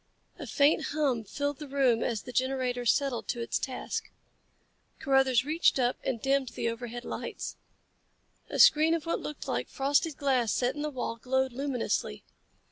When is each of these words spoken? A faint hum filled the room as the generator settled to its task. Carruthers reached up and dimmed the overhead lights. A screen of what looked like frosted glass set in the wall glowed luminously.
A 0.39 0.47
faint 0.47 0.83
hum 0.95 1.23
filled 1.23 1.59
the 1.59 1.67
room 1.67 2.01
as 2.01 2.23
the 2.23 2.31
generator 2.31 2.87
settled 2.87 3.27
to 3.27 3.39
its 3.39 3.59
task. 3.59 4.09
Carruthers 4.99 5.45
reached 5.45 5.77
up 5.77 5.95
and 6.03 6.19
dimmed 6.19 6.49
the 6.49 6.69
overhead 6.69 7.05
lights. 7.05 7.55
A 8.49 8.57
screen 8.57 8.95
of 8.95 9.05
what 9.05 9.19
looked 9.19 9.47
like 9.47 9.69
frosted 9.69 10.17
glass 10.17 10.51
set 10.51 10.73
in 10.73 10.81
the 10.81 10.89
wall 10.89 11.17
glowed 11.17 11.53
luminously. 11.53 12.23